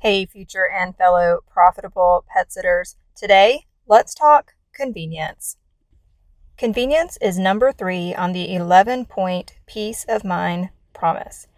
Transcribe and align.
Hey, 0.00 0.26
future 0.26 0.68
and 0.72 0.96
fellow 0.96 1.40
profitable 1.50 2.24
pet 2.32 2.52
sitters. 2.52 2.94
Today, 3.16 3.66
let's 3.88 4.14
talk 4.14 4.52
convenience. 4.72 5.56
Convenience 6.56 7.18
is 7.20 7.36
number 7.36 7.72
three 7.72 8.14
on 8.14 8.32
the 8.32 8.54
11 8.54 9.06
point 9.06 9.56
peace 9.66 10.04
of 10.08 10.22
mind 10.22 10.68
promise. 10.94 11.48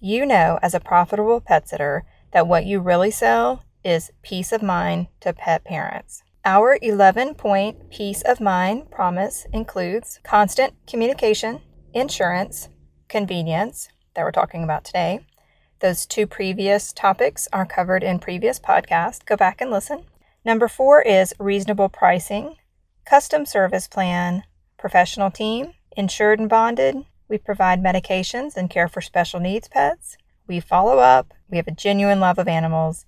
You 0.00 0.24
know, 0.24 0.58
as 0.62 0.72
a 0.72 0.80
profitable 0.80 1.42
pet 1.42 1.68
sitter, 1.68 2.06
that 2.32 2.48
what 2.48 2.64
you 2.64 2.80
really 2.80 3.10
sell 3.10 3.64
is 3.84 4.12
peace 4.22 4.50
of 4.50 4.62
mind 4.62 5.08
to 5.20 5.34
pet 5.34 5.64
parents. 5.64 6.22
Our 6.42 6.78
11 6.80 7.34
point 7.34 7.90
peace 7.90 8.22
of 8.22 8.40
mind 8.40 8.90
promise 8.90 9.46
includes 9.52 10.20
constant 10.22 10.72
communication, 10.86 11.60
insurance, 11.92 12.70
convenience, 13.10 13.90
that 14.14 14.22
we're 14.22 14.32
talking 14.32 14.64
about 14.64 14.84
today, 14.84 15.20
those 15.80 16.06
two 16.06 16.26
previous 16.26 16.92
topics 16.92 17.48
are 17.52 17.66
covered 17.66 18.02
in 18.02 18.18
previous 18.18 18.58
podcasts. 18.58 19.24
Go 19.24 19.36
back 19.36 19.60
and 19.60 19.70
listen. 19.70 20.04
Number 20.44 20.68
four 20.68 21.02
is 21.02 21.34
reasonable 21.38 21.88
pricing, 21.88 22.56
custom 23.04 23.44
service 23.44 23.88
plan, 23.88 24.44
professional 24.78 25.30
team, 25.30 25.74
insured 25.96 26.38
and 26.38 26.48
bonded. 26.48 26.96
We 27.28 27.38
provide 27.38 27.82
medications 27.82 28.56
and 28.56 28.70
care 28.70 28.88
for 28.88 29.00
special 29.00 29.40
needs 29.40 29.68
pets. 29.68 30.16
We 30.46 30.60
follow 30.60 30.98
up. 30.98 31.32
We 31.48 31.56
have 31.58 31.68
a 31.68 31.72
genuine 31.72 32.20
love 32.20 32.38
of 32.38 32.48
animals 32.48 33.06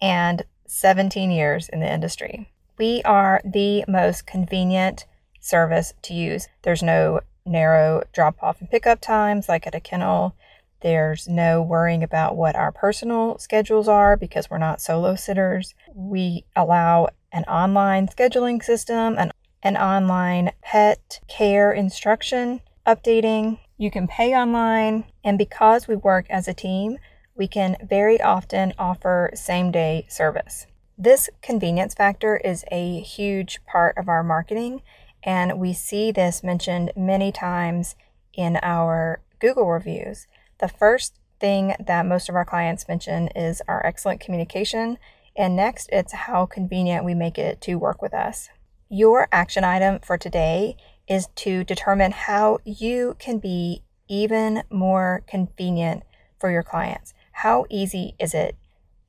and 0.00 0.44
17 0.66 1.30
years 1.30 1.68
in 1.68 1.80
the 1.80 1.92
industry. 1.92 2.50
We 2.78 3.02
are 3.02 3.40
the 3.44 3.84
most 3.86 4.26
convenient 4.26 5.04
service 5.40 5.92
to 6.02 6.14
use. 6.14 6.48
There's 6.62 6.82
no 6.82 7.20
narrow 7.44 8.02
drop 8.12 8.42
off 8.42 8.60
and 8.60 8.70
pickup 8.70 9.00
times 9.00 9.48
like 9.48 9.66
at 9.66 9.74
a 9.74 9.80
kennel. 9.80 10.34
There's 10.80 11.28
no 11.28 11.60
worrying 11.62 12.02
about 12.02 12.36
what 12.36 12.56
our 12.56 12.72
personal 12.72 13.38
schedules 13.38 13.88
are 13.88 14.16
because 14.16 14.48
we're 14.48 14.58
not 14.58 14.80
solo 14.80 15.14
sitters. 15.14 15.74
We 15.94 16.44
allow 16.56 17.08
an 17.32 17.44
online 17.44 18.08
scheduling 18.08 18.62
system, 18.62 19.16
an, 19.18 19.32
an 19.62 19.76
online 19.76 20.52
pet 20.62 21.20
care 21.28 21.72
instruction 21.72 22.60
updating. 22.86 23.58
You 23.76 23.90
can 23.90 24.08
pay 24.08 24.34
online, 24.34 25.04
and 25.22 25.38
because 25.38 25.86
we 25.86 25.96
work 25.96 26.26
as 26.30 26.48
a 26.48 26.54
team, 26.54 26.98
we 27.34 27.46
can 27.46 27.76
very 27.82 28.20
often 28.20 28.72
offer 28.78 29.30
same 29.34 29.70
day 29.70 30.06
service. 30.08 30.66
This 30.98 31.30
convenience 31.40 31.94
factor 31.94 32.36
is 32.36 32.64
a 32.70 33.00
huge 33.00 33.64
part 33.64 33.96
of 33.96 34.08
our 34.08 34.22
marketing, 34.22 34.82
and 35.22 35.58
we 35.58 35.72
see 35.72 36.10
this 36.10 36.42
mentioned 36.42 36.92
many 36.96 37.32
times 37.32 37.96
in 38.34 38.58
our 38.62 39.20
Google 39.38 39.66
reviews. 39.70 40.26
The 40.60 40.68
first 40.68 41.18
thing 41.40 41.74
that 41.84 42.04
most 42.04 42.28
of 42.28 42.34
our 42.34 42.44
clients 42.44 42.86
mention 42.86 43.28
is 43.28 43.62
our 43.66 43.84
excellent 43.84 44.20
communication, 44.20 44.98
and 45.34 45.56
next, 45.56 45.88
it's 45.90 46.12
how 46.12 46.44
convenient 46.44 47.02
we 47.02 47.14
make 47.14 47.38
it 47.38 47.62
to 47.62 47.76
work 47.76 48.02
with 48.02 48.12
us. 48.12 48.50
Your 48.90 49.26
action 49.32 49.64
item 49.64 50.00
for 50.00 50.18
today 50.18 50.76
is 51.08 51.28
to 51.36 51.64
determine 51.64 52.12
how 52.12 52.58
you 52.64 53.16
can 53.18 53.38
be 53.38 53.82
even 54.06 54.62
more 54.68 55.24
convenient 55.26 56.02
for 56.38 56.50
your 56.50 56.62
clients. 56.62 57.14
How 57.32 57.64
easy 57.70 58.14
is 58.18 58.34
it 58.34 58.54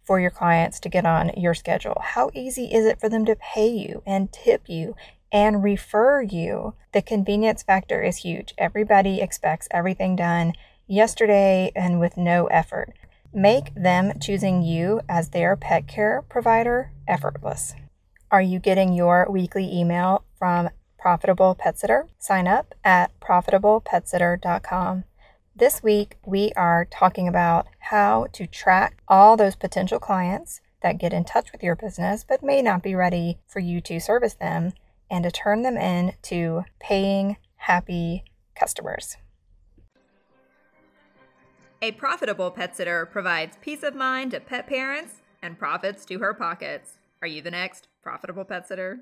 for 0.05 0.21
your 0.21 0.31
clients 0.31 0.79
to 0.79 0.89
get 0.89 1.05
on 1.05 1.31
your 1.35 1.53
schedule? 1.53 1.97
How 2.01 2.31
easy 2.33 2.65
is 2.65 2.85
it 2.85 2.99
for 2.99 3.09
them 3.09 3.25
to 3.25 3.35
pay 3.35 3.67
you 3.67 4.03
and 4.05 4.31
tip 4.31 4.69
you 4.69 4.95
and 5.33 5.63
refer 5.63 6.21
you? 6.21 6.75
The 6.93 7.01
convenience 7.01 7.61
factor 7.61 8.01
is 8.01 8.17
huge. 8.17 8.53
Everybody 8.57 9.19
expects 9.19 9.67
everything 9.71 10.15
done 10.15 10.53
yesterday 10.91 11.71
and 11.73 11.99
with 11.99 12.17
no 12.17 12.47
effort. 12.47 12.93
Make 13.33 13.73
them 13.75 14.19
choosing 14.19 14.61
you 14.61 14.99
as 15.07 15.29
their 15.29 15.55
pet 15.55 15.87
care 15.87 16.21
provider 16.27 16.91
effortless. 17.07 17.73
Are 18.29 18.41
you 18.41 18.59
getting 18.59 18.93
your 18.93 19.25
weekly 19.29 19.73
email 19.73 20.25
from 20.37 20.69
Profitable 20.99 21.55
Pet 21.55 21.79
Sitter? 21.79 22.07
Sign 22.19 22.45
up 22.45 22.75
at 22.83 23.17
profitablepetsitter.com. 23.21 25.05
This 25.55 25.81
week, 25.81 26.17
we 26.25 26.51
are 26.57 26.85
talking 26.91 27.27
about 27.27 27.67
how 27.79 28.27
to 28.33 28.45
track 28.45 29.01
all 29.07 29.37
those 29.37 29.55
potential 29.55 29.99
clients 29.99 30.59
that 30.81 30.97
get 30.97 31.13
in 31.13 31.23
touch 31.23 31.51
with 31.53 31.63
your 31.63 31.75
business 31.75 32.25
but 32.27 32.43
may 32.43 32.61
not 32.61 32.83
be 32.83 32.95
ready 32.95 33.37
for 33.47 33.59
you 33.59 33.79
to 33.81 33.99
service 33.99 34.33
them 34.33 34.73
and 35.09 35.23
to 35.23 35.31
turn 35.31 35.61
them 35.61 35.77
into 35.77 36.63
paying, 36.79 37.37
happy 37.55 38.23
customers. 38.55 39.17
A 41.83 41.93
profitable 41.93 42.51
pet 42.51 42.75
sitter 42.75 43.07
provides 43.07 43.57
peace 43.59 43.81
of 43.81 43.95
mind 43.95 44.31
to 44.31 44.39
pet 44.39 44.67
parents 44.67 45.15
and 45.41 45.57
profits 45.57 46.05
to 46.05 46.19
her 46.19 46.31
pockets. 46.31 46.99
Are 47.23 47.27
you 47.27 47.41
the 47.41 47.49
next 47.49 47.87
profitable 48.03 48.45
pet 48.45 48.67
sitter? 48.67 48.99